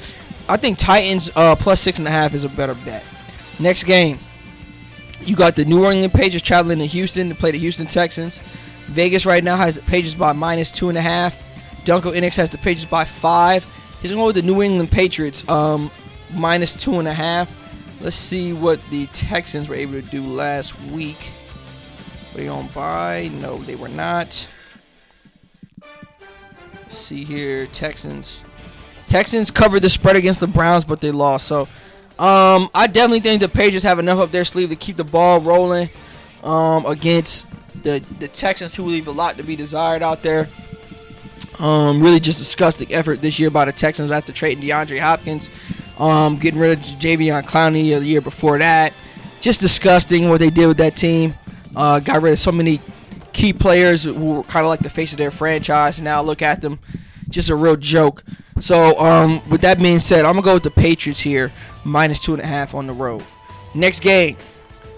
I 0.50 0.57
think 0.57 0.77
Titans 0.77 1.31
uh, 1.38 1.55
plus 1.55 1.79
six 1.79 1.97
and 1.97 2.07
a 2.07 2.12
half 2.12 2.33
is 2.33 2.43
a 2.43 2.50
better 2.50 2.75
bet. 2.75 3.05
Next 3.59 3.85
game, 3.85 4.19
you 5.21 5.38
got 5.38 5.55
the 5.55 5.63
New 5.63 5.81
Orleans 5.81 6.12
Patriots 6.12 6.45
traveling 6.45 6.79
to 6.79 6.85
Houston 6.85 7.29
to 7.29 7.35
play 7.35 7.51
the 7.51 7.59
Houston 7.59 7.88
Texans. 7.88 8.41
Vegas 8.88 9.25
right 9.25 9.43
now 9.43 9.55
has 9.55 9.75
the 9.75 9.81
Patriots 9.83 10.15
by 10.15 10.33
minus 10.33 10.69
two 10.69 10.89
and 10.89 10.97
a 10.97 11.01
half. 11.01 11.41
Dunkel 11.85 12.13
Index 12.13 12.35
has 12.35 12.50
the 12.50 12.57
Patriots 12.57 12.85
by 12.85 13.05
five. 13.05 13.65
He's 14.03 14.12
going 14.12 14.25
with 14.25 14.36
the 14.36 14.41
New 14.41 14.62
England 14.62 14.91
Patriots 14.91 15.48
um, 15.48 15.89
minus 16.33 16.75
two 16.75 17.00
and 17.00 17.07
a 17.07 17.13
half. 17.13 17.50
Let's 18.01 18.17
see 18.17 18.51
what 18.51 18.81
the 18.91 19.05
Texans 19.07 19.69
were 19.69 19.75
able 19.75 19.93
to 19.93 20.01
do 20.01 20.22
last 20.22 20.77
week. 20.91 21.29
Were 22.33 22.41
they 22.41 22.48
on 22.50 22.67
by? 22.75 23.29
No, 23.31 23.60
they 23.60 23.75
were 23.75 23.88
not. 23.88 24.45
Let's 26.74 26.98
see 26.98 27.24
here, 27.24 27.65
Texans. 27.67 28.43
Texans 29.07 29.50
covered 29.51 29.83
the 29.83 29.89
spread 29.89 30.17
against 30.17 30.41
the 30.41 30.48
Browns, 30.48 30.83
but 30.83 31.00
they 31.00 31.12
lost. 31.12 31.48
So, 31.48 31.62
um, 32.19 32.69
I 32.75 32.88
definitely 32.91 33.22
think 33.22 33.41
the 33.41 33.48
Patriots 33.48 33.86
have 33.86 34.00
enough 34.00 34.19
up 34.19 34.31
their 34.31 34.43
sleeve 34.43 34.67
to 34.67 34.75
keep 34.75 34.98
the 34.98 35.05
ball 35.05 35.39
rolling 35.39 35.89
um, 36.43 36.86
against 36.88 37.48
the 37.83 38.03
the 38.19 38.27
Texans, 38.27 38.75
who 38.75 38.83
leave 38.83 39.07
a 39.07 39.12
lot 39.12 39.38
to 39.38 39.43
be 39.43 39.55
desired 39.55 40.03
out 40.03 40.24
there. 40.24 40.50
Um, 41.60 42.01
really 42.01 42.19
just 42.19 42.39
disgusting 42.39 42.93
effort 42.93 43.22
this 43.22 43.38
year 43.39 43.50
by 43.50 43.65
the 43.65 43.72
Texans 43.72 44.12
after 44.12 44.33
trading 44.33 44.63
DeAndre 44.63 45.00
Hopkins, 45.00 45.50
um, 45.98 46.38
getting 46.38 46.60
rid 46.60 46.77
of 46.77 46.83
Jadeveon 46.83 47.43
Clowney 47.43 47.98
the 48.00 48.05
year 48.05 48.22
before 48.22 48.57
that. 48.57 48.93
Just 49.39 49.62
disgusting 49.62 50.29
what 50.29 50.39
they 50.39 50.50
did 50.50 50.67
with 50.67 50.77
that 50.77 50.95
team. 50.95 51.36
Uh, 51.75 52.00
got 52.00 52.22
rid 52.22 52.33
of 52.33 52.39
so 52.39 52.51
many 52.51 52.81
key 53.33 53.53
players 53.53 54.03
who 54.03 54.13
were 54.13 54.43
kind 54.43 54.65
of 54.65 54.69
like 54.69 54.79
the 54.79 54.89
face 54.89 55.12
of 55.12 55.17
their 55.17 55.31
franchise. 55.31 56.00
And 56.00 56.05
now 56.05 56.22
look 56.22 56.41
at 56.41 56.62
them, 56.62 56.79
just 57.29 57.50
a 57.50 57.55
real 57.55 57.75
joke. 57.75 58.24
So 58.60 58.98
um, 59.00 59.48
with 59.50 59.62
that 59.62 59.79
being 59.79 60.00
said, 60.00 60.25
I'm 60.25 60.33
gonna 60.33 60.45
go 60.45 60.53
with 60.55 60.63
the 60.63 60.72
Patriots 60.72 61.19
here, 61.19 61.51
minus 61.83 62.22
two 62.22 62.33
and 62.33 62.41
a 62.41 62.45
half 62.45 62.74
on 62.74 62.88
the 62.88 62.93
road. 62.93 63.24
Next 63.75 64.00
game, 64.00 64.38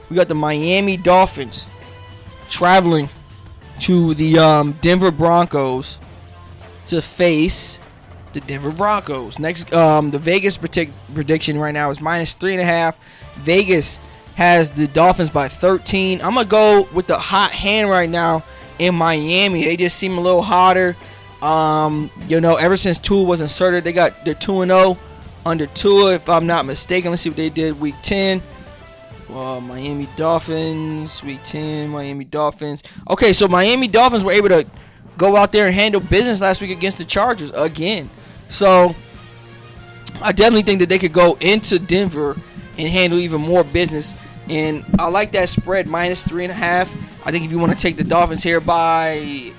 we 0.10 0.16
got 0.16 0.28
the 0.28 0.36
Miami 0.36 0.98
Dolphins 0.98 1.70
traveling 2.50 3.10
to 3.82 4.14
the 4.14 4.38
um, 4.38 4.74
Denver 4.82 5.12
Broncos 5.12 6.00
to 6.88 7.02
face 7.02 7.80
the 8.34 8.42
Denver 8.42 8.72
Broncos. 8.72 9.40
Next, 9.40 9.74
um, 9.74 10.12
the 10.12 10.20
Vegas 10.20 10.58
predict- 10.58 10.94
prediction 11.14 11.58
right 11.58 11.74
now 11.74 11.90
is 11.90 12.02
minus 12.02 12.34
three 12.34 12.54
and 12.54 12.62
a 12.62 12.66
half. 12.66 13.00
Vegas 13.38 14.00
has 14.36 14.72
the 14.72 14.88
Dolphins 14.88 15.30
by 15.30 15.48
13. 15.48 16.22
I'm 16.22 16.36
gonna 16.36 16.46
go 16.46 16.88
with 16.94 17.08
the 17.08 17.18
hot 17.18 17.52
hand 17.52 17.90
right 17.90 18.10
now 18.10 18.44
in 18.78 18.94
Miami. 18.96 19.64
They 19.64 19.78
just 19.78 19.98
seem 19.98 20.18
a 20.18 20.22
little 20.22 20.42
hotter. 20.42 20.96
Um, 21.42 22.10
you 22.28 22.42
know, 22.42 22.56
ever 22.56 22.76
since 22.76 22.98
Tua 23.00 23.24
was 23.24 23.42
inserted, 23.42 23.84
they 23.84 23.94
got 23.94 24.26
they're 24.26 24.34
two 24.34 24.62
and 24.62 24.70
zero 24.70 24.98
under 25.46 25.68
Tua, 25.68 26.16
if 26.16 26.28
I'm 26.28 26.48
not 26.48 26.66
mistaken. 26.66 27.12
Let's 27.12 27.22
see 27.22 27.30
what 27.30 27.38
they 27.38 27.50
did 27.50 27.80
week 27.80 27.96
10. 28.04 28.42
Uh, 29.34 29.60
Miami 29.60 30.08
Dolphins, 30.16 31.24
week 31.24 31.42
10, 31.44 31.90
Miami 31.90 32.26
Dolphins. 32.26 32.84
Okay, 33.10 33.34
so 33.34 33.48
Miami 33.48 33.88
Dolphins 33.88 34.24
were 34.24 34.32
able 34.32 34.50
to 34.50 34.66
go 35.18 35.36
out 35.36 35.52
there 35.52 35.68
and 35.68 35.76
handle 35.76 36.02
business 36.02 36.42
last 36.42 36.62
week 36.62 36.72
against 36.72 36.98
the 36.98 37.06
Chargers 37.06 37.52
again. 37.52 38.10
So 38.48 38.96
I 40.22 40.32
definitely 40.32 40.64
think 40.64 40.80
that 40.80 40.90
they 40.90 41.00
could 41.00 41.14
go 41.14 41.38
into 41.42 41.80
Denver 41.80 42.36
and 42.78 42.88
handle 42.88 43.20
even 43.20 43.42
more 43.42 43.64
business. 43.64 44.14
And 44.50 44.86
I 45.00 45.08
like 45.08 45.32
that 45.32 45.50
spread 45.50 45.88
minus 45.88 46.24
three 46.24 46.44
and 46.44 46.52
a 46.52 46.56
half. 46.56 46.92
I 47.26 47.32
think 47.32 47.46
if 47.46 47.52
you 47.52 47.60
want 47.60 47.72
to 47.72 47.78
take 47.78 47.98
the 47.98 48.04
Dolphins 48.04 48.44
here 48.44 48.60
by 48.60 49.52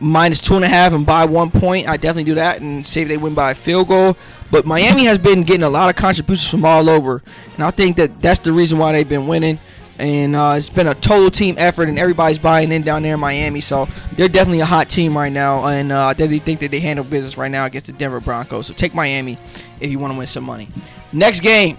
minus 0.00 0.40
two 0.40 0.54
and 0.54 0.64
a 0.64 0.68
half 0.68 0.92
and 0.92 1.04
by 1.06 1.24
one 1.24 1.50
point, 1.50 1.88
I 1.88 1.96
definitely 1.96 2.24
do 2.24 2.34
that 2.34 2.60
and 2.60 2.86
say 2.86 3.04
they 3.04 3.16
win 3.16 3.34
by 3.34 3.52
a 3.52 3.54
field 3.54 3.88
goal. 3.88 4.16
But 4.50 4.66
Miami 4.66 5.04
has 5.06 5.18
been 5.18 5.42
getting 5.42 5.64
a 5.64 5.68
lot 5.68 5.90
of 5.90 5.96
contributions 5.96 6.48
from 6.48 6.64
all 6.64 6.88
over, 6.88 7.22
and 7.54 7.64
I 7.64 7.70
think 7.70 7.96
that 7.96 8.20
that's 8.20 8.40
the 8.40 8.52
reason 8.52 8.78
why 8.78 8.92
they've 8.92 9.08
been 9.08 9.26
winning. 9.26 9.58
And 9.98 10.34
uh, 10.34 10.54
it's 10.56 10.68
been 10.68 10.88
a 10.88 10.94
total 10.94 11.30
team 11.30 11.54
effort, 11.56 11.88
and 11.88 11.98
everybody's 11.98 12.38
buying 12.38 12.72
in 12.72 12.82
down 12.82 13.02
there 13.02 13.14
in 13.14 13.20
Miami. 13.20 13.60
So 13.60 13.88
they're 14.12 14.28
definitely 14.28 14.60
a 14.60 14.66
hot 14.66 14.88
team 14.88 15.16
right 15.16 15.32
now, 15.32 15.66
and 15.66 15.92
uh, 15.92 16.06
I 16.06 16.12
definitely 16.14 16.40
think 16.40 16.60
that 16.60 16.70
they 16.72 16.80
handle 16.80 17.04
business 17.04 17.38
right 17.38 17.50
now 17.50 17.64
against 17.66 17.86
the 17.86 17.92
Denver 17.92 18.20
Broncos. 18.20 18.66
So 18.66 18.74
take 18.74 18.92
Miami 18.94 19.38
if 19.80 19.90
you 19.90 19.98
want 20.00 20.12
to 20.12 20.18
win 20.18 20.26
some 20.26 20.44
money. 20.44 20.68
Next 21.12 21.40
game, 21.40 21.78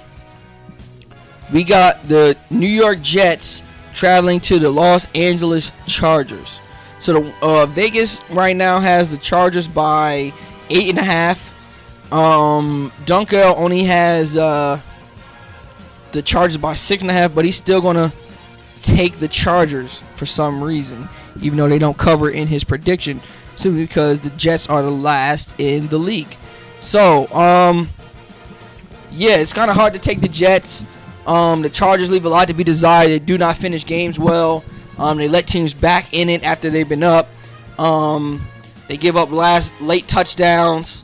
we 1.51 1.63
got 1.63 2.07
the 2.07 2.37
New 2.49 2.67
York 2.67 3.01
Jets 3.01 3.61
traveling 3.93 4.39
to 4.41 4.59
the 4.59 4.69
Los 4.69 5.07
Angeles 5.13 5.71
Chargers. 5.87 6.59
So 6.99 7.13
the 7.13 7.35
uh, 7.41 7.65
Vegas 7.65 8.21
right 8.29 8.55
now 8.55 8.79
has 8.79 9.11
the 9.11 9.17
Chargers 9.17 9.67
by 9.67 10.33
eight 10.69 10.89
and 10.89 10.99
a 10.99 11.03
half. 11.03 11.53
Um, 12.11 12.91
Dunkel 13.05 13.57
only 13.57 13.83
has 13.83 14.37
uh, 14.37 14.79
the 16.15 16.21
Chargers 16.21 16.57
by 16.57 16.75
six 16.75 17.01
and 17.01 17.11
a 17.11 17.13
half, 17.13 17.35
but 17.35 17.45
he's 17.45 17.55
still 17.55 17.81
gonna 17.81 18.11
take 18.81 19.19
the 19.19 19.27
Chargers 19.27 20.03
for 20.15 20.25
some 20.25 20.63
reason, 20.63 21.07
even 21.41 21.57
though 21.57 21.69
they 21.69 21.79
don't 21.79 21.97
cover 21.97 22.29
in 22.29 22.47
his 22.47 22.63
prediction, 22.63 23.21
simply 23.55 23.85
because 23.85 24.21
the 24.21 24.29
Jets 24.31 24.67
are 24.67 24.81
the 24.81 24.91
last 24.91 25.53
in 25.59 25.87
the 25.87 25.97
league. 25.97 26.35
So, 26.79 27.27
um, 27.33 27.89
yeah, 29.11 29.37
it's 29.37 29.53
kind 29.53 29.69
of 29.69 29.77
hard 29.77 29.93
to 29.93 29.99
take 29.99 30.21
the 30.21 30.27
Jets. 30.27 30.85
Um, 31.25 31.61
the 31.61 31.69
Chargers 31.69 32.11
leave 32.11 32.25
a 32.25 32.29
lot 32.29 32.47
to 32.47 32.53
be 32.53 32.63
desired. 32.63 33.09
They 33.09 33.19
do 33.19 33.37
not 33.37 33.57
finish 33.57 33.85
games 33.85 34.19
well. 34.19 34.63
Um, 34.97 35.17
they 35.17 35.27
let 35.27 35.47
teams 35.47 35.73
back 35.73 36.13
in 36.13 36.29
it 36.29 36.43
after 36.43 36.69
they've 36.69 36.87
been 36.87 37.03
up. 37.03 37.27
Um, 37.79 38.45
they 38.87 38.97
give 38.97 39.17
up 39.17 39.31
last 39.31 39.79
late 39.81 40.07
touchdowns. 40.07 41.03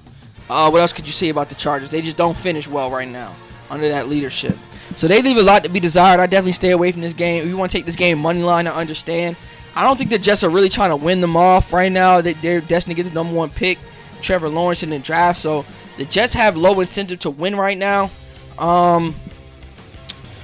Uh, 0.49 0.69
what 0.69 0.81
else 0.81 0.93
could 0.93 1.07
you 1.07 1.13
say 1.13 1.29
about 1.29 1.49
the 1.49 1.55
Chargers? 1.55 1.89
They 1.89 2.01
just 2.01 2.17
don't 2.17 2.37
finish 2.37 2.67
well 2.67 2.91
right 2.91 3.07
now 3.07 3.35
under 3.69 3.89
that 3.89 4.07
leadership. 4.07 4.57
So 4.95 5.07
they 5.07 5.21
leave 5.21 5.37
a 5.37 5.43
lot 5.43 5.63
to 5.63 5.69
be 5.69 5.79
desired. 5.79 6.19
I 6.19 6.27
definitely 6.27 6.51
stay 6.53 6.71
away 6.71 6.91
from 6.91 7.01
this 7.01 7.13
game. 7.13 7.41
If 7.41 7.47
you 7.47 7.57
want 7.57 7.71
to 7.71 7.77
take 7.77 7.85
this 7.85 7.95
game 7.95 8.19
money 8.19 8.43
line, 8.43 8.67
I 8.67 8.71
understand. 8.71 9.35
I 9.75 9.83
don't 9.83 9.97
think 9.97 10.09
the 10.09 10.19
Jets 10.19 10.43
are 10.43 10.49
really 10.49 10.69
trying 10.69 10.89
to 10.89 10.95
win 10.95 11.21
them 11.21 11.37
off 11.37 11.71
right 11.71 11.91
now. 11.91 12.21
They, 12.21 12.33
they're 12.33 12.61
destined 12.61 12.95
to 12.95 13.03
get 13.03 13.09
the 13.09 13.15
number 13.15 13.33
one 13.33 13.49
pick, 13.49 13.79
Trevor 14.21 14.49
Lawrence 14.49 14.83
in 14.83 14.89
the 14.89 14.99
draft. 14.99 15.39
So 15.39 15.65
the 15.97 16.05
Jets 16.05 16.33
have 16.33 16.57
low 16.57 16.79
incentive 16.81 17.19
to 17.19 17.29
win 17.29 17.55
right 17.55 17.77
now. 17.77 18.11
Um, 18.59 19.15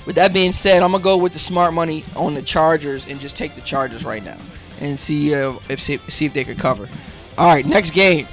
with 0.05 0.15
that 0.15 0.33
being 0.33 0.53
said, 0.53 0.81
I'm 0.81 0.91
gonna 0.91 1.03
go 1.03 1.17
with 1.17 1.33
the 1.33 1.39
smart 1.39 1.73
money 1.73 2.05
on 2.15 2.33
the 2.33 2.41
Chargers 2.41 3.05
and 3.05 3.19
just 3.19 3.35
take 3.35 3.55
the 3.55 3.61
Chargers 3.61 4.05
right 4.05 4.23
now 4.23 4.37
and 4.79 4.97
see 4.97 5.35
uh, 5.35 5.55
if 5.67 5.81
see, 5.81 5.97
see 6.07 6.25
if 6.25 6.33
they 6.33 6.45
could 6.45 6.57
cover. 6.57 6.87
All 7.37 7.53
right, 7.53 7.65
next 7.65 7.91
game. 7.91 8.27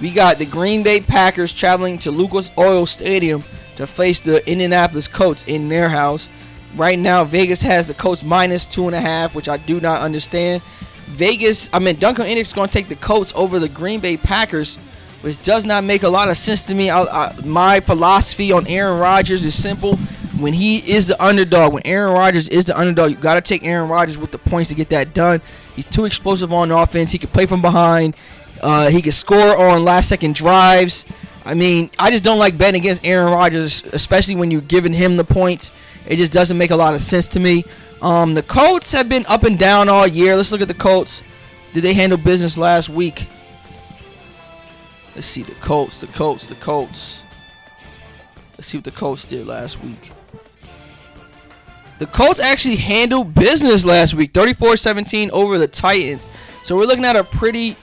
We 0.00 0.10
got 0.10 0.38
the 0.38 0.46
Green 0.46 0.82
Bay 0.82 1.00
Packers 1.00 1.52
traveling 1.52 1.98
to 2.00 2.10
Lucas 2.10 2.50
Oil 2.58 2.86
Stadium 2.86 3.44
to 3.76 3.86
face 3.86 4.20
the 4.20 4.48
Indianapolis 4.48 5.08
Colts 5.08 5.44
in 5.46 5.68
their 5.68 5.88
house. 5.88 6.28
Right 6.76 6.98
now, 6.98 7.24
Vegas 7.24 7.62
has 7.62 7.86
the 7.86 7.94
Colts 7.94 8.24
minus 8.24 8.66
two 8.66 8.86
and 8.86 8.96
a 8.96 9.00
half, 9.00 9.34
which 9.34 9.48
I 9.48 9.56
do 9.56 9.80
not 9.80 10.00
understand. 10.00 10.62
Vegas, 11.06 11.70
I 11.72 11.78
mean, 11.78 11.96
Dunkel 11.96 12.26
Index 12.26 12.48
is 12.48 12.52
going 12.52 12.68
to 12.68 12.72
take 12.72 12.88
the 12.88 12.96
Colts 12.96 13.32
over 13.36 13.58
the 13.58 13.68
Green 13.68 14.00
Bay 14.00 14.16
Packers, 14.16 14.76
which 15.20 15.40
does 15.42 15.64
not 15.64 15.84
make 15.84 16.02
a 16.02 16.08
lot 16.08 16.28
of 16.28 16.36
sense 16.36 16.64
to 16.64 16.74
me. 16.74 16.90
I, 16.90 17.02
I, 17.02 17.34
my 17.44 17.80
philosophy 17.80 18.50
on 18.50 18.66
Aaron 18.66 18.98
Rodgers 18.98 19.44
is 19.44 19.54
simple. 19.54 19.96
When 20.38 20.52
he 20.52 20.78
is 20.78 21.06
the 21.06 21.22
underdog, 21.22 21.72
when 21.72 21.86
Aaron 21.86 22.12
Rodgers 22.12 22.48
is 22.48 22.64
the 22.64 22.76
underdog, 22.76 23.12
you 23.12 23.16
got 23.16 23.34
to 23.34 23.40
take 23.40 23.64
Aaron 23.64 23.88
Rodgers 23.88 24.18
with 24.18 24.32
the 24.32 24.38
points 24.38 24.68
to 24.70 24.74
get 24.74 24.88
that 24.88 25.14
done. 25.14 25.40
He's 25.76 25.84
too 25.84 26.06
explosive 26.06 26.52
on 26.52 26.72
offense. 26.72 27.12
He 27.12 27.18
can 27.18 27.30
play 27.30 27.46
from 27.46 27.62
behind. 27.62 28.16
Uh, 28.60 28.88
he 28.90 29.00
can 29.00 29.12
score 29.12 29.56
on 29.56 29.84
last 29.84 30.08
second 30.08 30.34
drives. 30.34 31.06
I 31.44 31.54
mean, 31.54 31.90
I 31.98 32.10
just 32.10 32.24
don't 32.24 32.38
like 32.38 32.56
betting 32.56 32.80
against 32.80 33.06
Aaron 33.06 33.32
Rodgers, 33.32 33.82
especially 33.92 34.34
when 34.34 34.50
you're 34.50 34.62
giving 34.62 34.92
him 34.92 35.16
the 35.16 35.24
points. 35.24 35.72
It 36.06 36.16
just 36.16 36.32
doesn't 36.32 36.56
make 36.56 36.70
a 36.70 36.76
lot 36.76 36.94
of 36.94 37.02
sense 37.02 37.26
to 37.28 37.40
me. 37.40 37.64
Um, 38.00 38.34
the 38.34 38.42
Colts 38.42 38.92
have 38.92 39.08
been 39.08 39.24
up 39.26 39.44
and 39.44 39.58
down 39.58 39.88
all 39.88 40.06
year. 40.06 40.36
Let's 40.36 40.52
look 40.52 40.60
at 40.60 40.68
the 40.68 40.74
Colts. 40.74 41.22
Did 41.72 41.82
they 41.82 41.94
handle 41.94 42.18
business 42.18 42.56
last 42.56 42.88
week? 42.88 43.26
Let's 45.14 45.26
see 45.26 45.42
the 45.42 45.54
Colts, 45.56 46.00
the 46.00 46.06
Colts, 46.08 46.46
the 46.46 46.54
Colts. 46.56 47.22
Let's 48.52 48.68
see 48.68 48.78
what 48.78 48.84
the 48.84 48.90
Colts 48.90 49.24
did 49.24 49.46
last 49.46 49.82
week. 49.82 50.12
The 51.98 52.06
Colts 52.06 52.40
actually 52.40 52.76
handled 52.76 53.34
business 53.34 53.84
last 53.84 54.14
week, 54.14 54.32
34-17 54.32 55.30
over 55.30 55.58
the 55.58 55.68
Titans. 55.68 56.26
So 56.64 56.76
we're 56.76 56.86
looking 56.86 57.04
at 57.04 57.16
a 57.16 57.24
pretty 57.24 57.76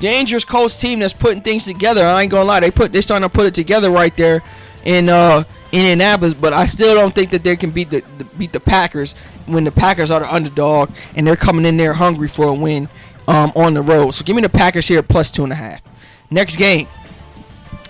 dangerous 0.00 0.44
Colts 0.44 0.76
team 0.76 0.98
that's 0.98 1.12
putting 1.12 1.42
things 1.42 1.64
together. 1.64 2.04
I 2.04 2.22
ain't 2.22 2.30
gonna 2.30 2.44
lie, 2.44 2.60
they 2.60 2.70
put 2.70 2.92
they're 2.92 3.02
starting 3.02 3.28
to 3.28 3.32
put 3.32 3.46
it 3.46 3.54
together 3.54 3.90
right 3.90 4.14
there 4.16 4.42
in 4.84 5.08
uh, 5.08 5.44
Indianapolis. 5.70 6.34
But 6.34 6.52
I 6.52 6.66
still 6.66 6.94
don't 6.94 7.14
think 7.14 7.30
that 7.30 7.44
they 7.44 7.56
can 7.56 7.70
beat 7.70 7.90
the, 7.90 8.02
the, 8.18 8.24
beat 8.24 8.52
the 8.52 8.60
Packers 8.60 9.14
when 9.46 9.64
the 9.64 9.72
Packers 9.72 10.10
are 10.10 10.20
the 10.20 10.34
underdog 10.34 10.90
and 11.14 11.26
they're 11.26 11.36
coming 11.36 11.64
in 11.64 11.76
there 11.76 11.92
hungry 11.92 12.28
for 12.28 12.46
a 12.46 12.54
win 12.54 12.88
um, 13.28 13.52
on 13.54 13.74
the 13.74 13.82
road. 13.82 14.12
So 14.12 14.24
give 14.24 14.34
me 14.34 14.42
the 14.42 14.48
Packers 14.48 14.88
here 14.88 15.02
plus 15.02 15.30
two 15.30 15.44
and 15.44 15.52
a 15.52 15.56
half. 15.56 15.80
Next 16.30 16.56
game, 16.56 16.88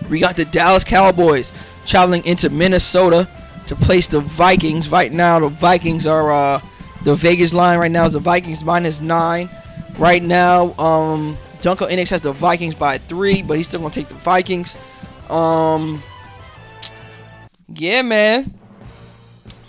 we 0.09 0.21
got 0.21 0.37
the 0.37 0.45
Dallas 0.45 0.85
Cowboys 0.85 1.53
traveling 1.87 2.25
into 2.25 2.51
Minnesota 2.51 3.29
to 3.69 3.77
place 3.77 4.07
the 4.07 4.21
Vikings. 4.21 4.89
Right 4.89 5.13
now, 5.13 5.39
the 5.39 5.49
Vikings 5.49 6.07
are 6.07 6.33
uh, 6.33 6.61
the 7.05 7.15
Vegas 7.15 7.53
line 7.53 7.79
right 7.79 7.91
now 7.91 8.05
is 8.05 8.15
the 8.15 8.19
Vikings 8.21 8.65
minus 8.65 9.01
nine. 9.01 9.49
Right 9.99 10.23
now, 10.23 10.75
um, 10.79 11.37
Dunkel 11.61 11.91
Index 11.91 12.11
has 12.11 12.21
the 12.21 12.33
Vikings 12.33 12.75
by 12.75 12.99
three, 12.99 13.43
but 13.43 13.57
he's 13.57 13.69
still 13.69 13.81
gonna 13.81 13.93
take 13.93 14.09
the 14.09 14.15
Vikings. 14.15 14.77
Um, 15.29 16.03
yeah, 17.69 18.03
man. 18.03 18.59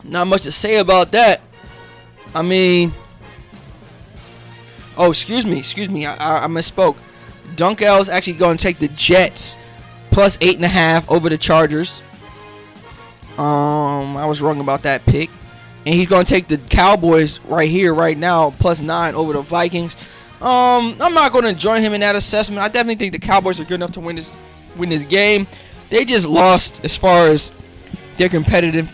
Not 0.04 0.28
much 0.28 0.44
to 0.44 0.52
say 0.52 0.78
about 0.78 1.12
that. 1.12 1.42
I 2.34 2.42
mean, 2.42 2.92
oh, 4.98 5.12
excuse 5.12 5.46
me, 5.46 5.60
excuse 5.60 5.90
me, 5.90 6.06
I, 6.06 6.16
I, 6.16 6.44
I 6.46 6.48
misspoke. 6.48 6.96
Dunkel 7.56 8.00
is 8.02 8.10
actually 8.10 8.34
going 8.34 8.58
to 8.58 8.64
take 8.64 8.80
the 8.80 8.88
Jets 8.90 9.58
plus 10.10 10.38
eight 10.42 10.56
and 10.56 10.66
a 10.66 10.70
half 10.70 11.10
over 11.12 11.30
the 11.30 11.38
Chargers. 11.38 12.02
Um, 13.38 14.18
I 14.18 14.26
was 14.26 14.42
wrong 14.42 14.60
about 14.60 14.84
that 14.84 15.06
pick. 15.06 15.30
And 15.86 15.96
he's 15.96 16.08
going 16.08 16.26
to 16.26 16.30
take 16.32 16.48
the 16.48 16.58
Cowboys 16.58 17.40
right 17.42 17.70
here, 17.70 17.94
right 17.94 18.18
now, 18.18 18.52
plus 18.52 18.82
nine 18.82 19.16
over 19.16 19.34
the 19.34 19.42
Vikings. 19.42 19.96
Um, 20.42 20.96
I'm 21.00 21.14
not 21.14 21.32
going 21.32 21.46
to 21.46 21.54
join 21.54 21.82
him 21.82 21.94
in 21.94 22.02
that 22.02 22.16
assessment. 22.16 22.62
I 22.62 22.68
definitely 22.68 22.96
think 22.96 23.14
the 23.14 23.20
Cowboys 23.20 23.60
are 23.60 23.64
good 23.64 23.76
enough 23.76 23.92
to 23.94 24.00
win 24.00 24.16
this 24.16 24.30
win 24.76 24.90
this 24.90 25.04
game. 25.04 25.48
They 25.90 26.06
just 26.06 26.28
lost 26.28 26.84
as 26.84 26.96
far 26.96 27.28
as 27.28 27.52
their 28.18 28.30
competitive 28.30 28.92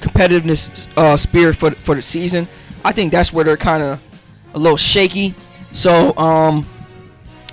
competitiveness 0.00 0.86
uh, 0.96 1.16
spirit 1.16 1.56
for 1.56 1.70
for 1.70 1.94
the 1.94 2.02
season. 2.02 2.48
I 2.84 2.92
think 2.92 3.12
that's 3.12 3.32
where 3.32 3.44
they're 3.44 3.56
kind 3.56 3.82
of 3.82 4.00
a 4.54 4.58
little 4.58 4.76
shaky. 4.76 5.34
So, 5.72 6.16
um, 6.16 6.66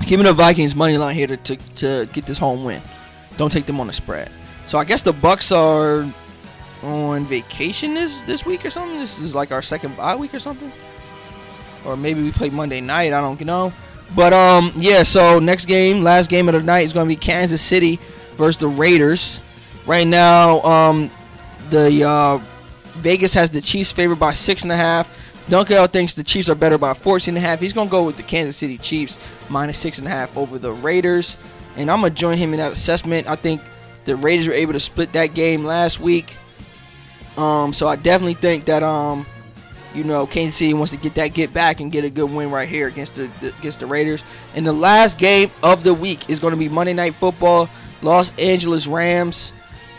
give 0.05 0.19
me 0.19 0.25
the 0.25 0.33
Vikings 0.33 0.75
money 0.75 0.97
line 0.97 1.15
here 1.15 1.27
to, 1.27 1.37
to, 1.37 1.55
to 1.75 2.05
get 2.13 2.25
this 2.25 2.37
home 2.37 2.63
win. 2.63 2.81
Don't 3.37 3.51
take 3.51 3.65
them 3.65 3.79
on 3.79 3.87
the 3.87 3.93
spread. 3.93 4.31
So 4.65 4.77
I 4.77 4.83
guess 4.83 5.01
the 5.01 5.13
Bucks 5.13 5.51
are 5.51 6.05
on 6.83 7.25
vacation 7.25 7.93
this 7.93 8.21
this 8.23 8.45
week 8.45 8.65
or 8.65 8.69
something. 8.69 8.99
This 8.99 9.19
is 9.19 9.33
like 9.33 9.51
our 9.51 9.61
second 9.61 9.95
bye 9.95 10.15
week 10.15 10.33
or 10.33 10.39
something. 10.39 10.71
Or 11.87 11.97
maybe 11.97 12.21
we 12.21 12.31
play 12.31 12.49
Monday 12.49 12.81
night. 12.81 13.13
I 13.13 13.21
don't 13.21 13.39
know. 13.41 13.73
But 14.15 14.33
um, 14.33 14.71
yeah. 14.75 15.03
So 15.03 15.39
next 15.39 15.65
game, 15.65 16.03
last 16.03 16.29
game 16.29 16.47
of 16.49 16.53
the 16.53 16.61
night 16.61 16.81
is 16.81 16.93
going 16.93 17.07
to 17.07 17.09
be 17.09 17.15
Kansas 17.15 17.61
City 17.61 17.99
versus 18.35 18.57
the 18.57 18.67
Raiders. 18.67 19.39
Right 19.85 20.05
now, 20.05 20.61
um, 20.61 21.09
the 21.69 22.03
uh, 22.03 22.37
Vegas 22.97 23.33
has 23.33 23.51
the 23.51 23.61
Chiefs 23.61 23.91
favored 23.91 24.19
by 24.19 24.33
six 24.33 24.63
and 24.63 24.71
a 24.71 24.77
half. 24.77 25.09
Dunkel 25.47 25.89
thinks 25.89 26.13
the 26.13 26.25
Chiefs 26.25 26.49
are 26.49 26.55
better 26.55 26.77
by 26.77 26.93
14 26.93 27.35
and 27.35 27.43
a 27.43 27.47
half. 27.47 27.61
He's 27.61 27.71
going 27.71 27.87
to 27.87 27.91
go 27.91 28.03
with 28.03 28.17
the 28.17 28.23
Kansas 28.23 28.57
City 28.57 28.77
Chiefs 28.77 29.17
minus 29.49 29.77
six 29.77 29.97
and 29.97 30.05
a 30.05 30.09
half 30.09 30.35
over 30.35 30.59
the 30.59 30.73
Raiders. 30.73 31.37
And 31.77 31.89
I'm 31.89 32.01
going 32.01 32.13
to 32.13 32.19
join 32.19 32.37
him 32.37 32.53
in 32.53 32.59
that 32.59 32.73
assessment. 32.73 33.27
I 33.27 33.37
think 33.37 33.61
the 34.03 34.17
Raiders 34.17 34.47
were 34.47 34.53
able 34.53 34.73
to 34.73 34.79
split 34.79 35.13
that 35.13 35.27
game 35.27 35.63
last 35.63 36.01
week. 36.01 36.35
Um, 37.37 37.71
so 37.71 37.87
I 37.87 37.95
definitely 37.95 38.33
think 38.33 38.65
that 38.65 38.83
um, 38.83 39.25
you 39.97 40.03
know, 40.03 40.27
Kansas 40.27 40.57
City 40.57 40.73
wants 40.75 40.91
to 40.91 40.97
get 40.97 41.15
that 41.15 41.29
get 41.29 41.53
back 41.53 41.81
and 41.81 41.91
get 41.91 42.05
a 42.05 42.09
good 42.09 42.31
win 42.31 42.51
right 42.51 42.69
here 42.69 42.87
against 42.87 43.15
the, 43.15 43.29
the 43.41 43.47
against 43.59 43.79
the 43.79 43.87
Raiders. 43.87 44.23
And 44.53 44.65
the 44.65 44.73
last 44.73 45.17
game 45.17 45.49
of 45.63 45.83
the 45.83 45.93
week 45.93 46.29
is 46.29 46.39
going 46.39 46.51
to 46.51 46.57
be 46.57 46.69
Monday 46.69 46.93
Night 46.93 47.15
Football. 47.15 47.67
Los 48.03 48.31
Angeles 48.37 48.85
Rams 48.85 49.51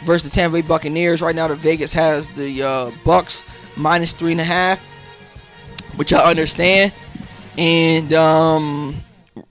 versus 0.04 0.30
the 0.30 0.34
Tampa 0.34 0.58
Bay 0.58 0.66
Buccaneers. 0.66 1.20
Right 1.20 1.34
now, 1.34 1.48
the 1.48 1.56
Vegas 1.56 1.92
has 1.94 2.28
the 2.30 2.62
uh, 2.62 2.90
Bucks 3.04 3.42
minus 3.76 4.12
three 4.12 4.32
and 4.32 4.40
a 4.40 4.44
half, 4.44 4.80
which 5.96 6.12
I 6.12 6.22
understand. 6.22 6.92
And 7.58 8.12
um, 8.12 9.04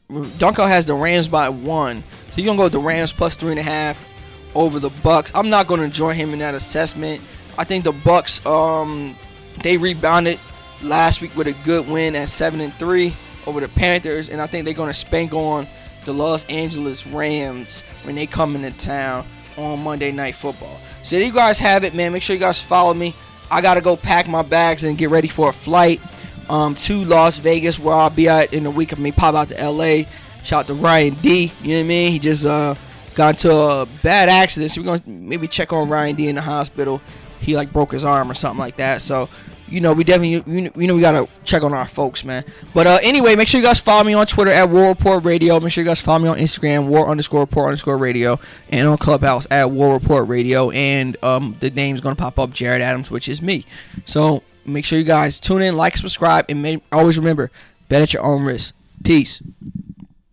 Dunkel 0.10 0.68
has 0.68 0.86
the 0.86 0.94
Rams 0.94 1.28
by 1.28 1.50
one, 1.50 2.04
so 2.32 2.38
you're 2.38 2.46
gonna 2.46 2.58
go 2.58 2.64
with 2.64 2.72
the 2.72 2.80
Rams 2.80 3.12
plus 3.12 3.36
three 3.36 3.52
and 3.52 3.60
a 3.60 3.64
half 3.64 4.08
over 4.56 4.80
the 4.80 4.92
Bucks. 5.04 5.30
I'm 5.36 5.50
not 5.50 5.68
gonna 5.68 5.90
join 5.90 6.16
him 6.16 6.32
in 6.32 6.40
that 6.40 6.56
assessment. 6.56 7.22
I 7.58 7.66
think 7.66 7.84
the 7.84 7.92
Bucks 7.92 8.46
um, 8.46 9.14
they 9.62 9.78
rebounded 9.78 10.40
last 10.82 11.22
week 11.22 11.36
with 11.36 11.48
a 11.48 11.54
good 11.64 11.88
win 11.88 12.16
at 12.16 12.30
seven 12.30 12.62
and 12.62 12.74
three 12.76 13.16
over 13.46 13.60
the 13.60 13.70
Panthers, 13.70 14.30
and 14.30 14.42
I 14.42 14.48
think 14.48 14.66
they're 14.66 14.74
gonna 14.74 14.94
spank 14.94 15.34
on 15.34 15.68
the 16.06 16.14
Los 16.14 16.46
Angeles 16.46 17.06
Rams 17.08 17.82
when 18.04 18.16
they 18.16 18.28
come 18.28 18.56
into 18.56 18.72
town 18.78 19.26
on 19.58 19.84
Monday 19.84 20.12
Night 20.12 20.36
Football. 20.36 20.80
So 21.04 21.16
there 21.16 21.26
you 21.26 21.34
guys 21.34 21.60
have 21.60 21.84
it, 21.84 21.94
man. 21.94 22.14
Make 22.14 22.24
sure 22.24 22.36
you 22.36 22.40
guys 22.40 22.62
follow 22.62 22.94
me. 22.94 23.14
I 23.50 23.62
gotta 23.62 23.82
go 23.82 23.96
pack 23.96 24.28
my 24.28 24.42
bags 24.42 24.84
and 24.84 24.98
get 24.98 25.10
ready 25.10 25.28
for 25.28 25.50
a 25.50 25.54
flight 25.54 26.02
um, 26.50 26.76
to 26.76 27.04
Las 27.06 27.38
Vegas, 27.40 27.80
where 27.80 27.96
I'll 27.96 28.10
be 28.10 28.28
at 28.28 28.54
in 28.54 28.66
a 28.66 28.72
week. 28.72 28.94
I 28.94 29.00
mean, 29.00 29.14
pop 29.14 29.36
out 29.36 29.50
to 29.50 29.70
LA. 29.70 30.04
Shout 30.44 30.62
out 30.62 30.68
to 30.68 30.74
Ryan 30.74 31.16
D. 31.16 31.52
You 31.62 31.70
know 31.70 31.76
what 31.76 31.80
I 31.80 31.88
mean? 31.88 32.12
He 32.12 32.20
just 32.20 32.46
uh, 32.46 32.76
got 33.16 33.36
into 33.36 33.54
a 33.54 33.86
bad 34.04 34.30
accident, 34.30 34.72
so 34.72 34.82
we're 34.82 34.86
gonna 34.86 35.02
maybe 35.06 35.48
check 35.48 35.74
on 35.74 35.90
Ryan 35.90 36.16
D 36.16 36.28
in 36.28 36.36
the 36.36 36.42
hospital. 36.42 37.02
He 37.40 37.56
like 37.56 37.72
broke 37.74 37.92
his 37.92 38.04
arm 38.04 38.30
or 38.30 38.36
something 38.36 38.60
like 38.60 38.78
that. 38.78 39.02
So 39.02 39.30
you 39.70 39.82
know, 39.82 39.94
we 39.94 40.04
definitely, 40.04 40.54
you 40.54 40.88
know, 40.88 40.96
we 40.96 41.02
gotta 41.02 41.28
check 41.44 41.64
on 41.64 41.74
our 41.74 41.88
folks, 41.88 42.24
man. 42.24 42.44
But 42.74 42.88
uh, 42.88 43.00
anyway, 43.04 43.36
make 43.36 43.48
sure 43.48 43.60
you 43.60 43.66
guys 43.66 43.80
follow 43.80 44.04
me 44.04 44.14
on 44.14 44.26
Twitter 44.26 44.52
at 44.52 44.70
War 44.70 44.88
Report 44.88 45.26
Radio. 45.26 45.60
Make 45.60 45.74
sure 45.74 45.84
you 45.84 45.90
guys 45.90 46.00
follow 46.00 46.20
me 46.20 46.30
on 46.30 46.38
Instagram, 46.38 46.88
War 46.88 47.10
underscore 47.10 47.42
Report 47.42 47.68
underscore 47.68 47.98
Radio, 47.98 48.40
and 48.70 48.88
on 48.88 48.98
Clubhouse 48.98 49.46
at 49.52 49.72
War 49.72 49.94
Report 49.94 50.28
Radio. 50.28 50.70
And 50.72 51.18
um, 51.24 51.58
the 51.60 51.70
name's 51.70 52.02
gonna 52.02 52.16
pop 52.16 52.40
up, 52.40 52.52
Jared 52.54 52.82
Adams, 52.82 53.12
which 53.12 53.28
is 53.28 53.42
me. 53.42 53.66
So 54.06 54.44
make 54.66 54.86
sure 54.86 55.00
you 55.00 55.06
guys 55.06 55.40
tune 55.40 55.62
in, 55.62 55.76
like, 55.76 55.98
subscribe, 55.98 56.46
and 56.50 56.62
may, 56.62 56.82
always 56.92 57.18
remember, 57.18 57.52
bet 57.90 58.02
at 58.02 58.14
your 58.14 58.24
own 58.24 58.44
risk. 58.44 58.74
Peace. 59.04 59.42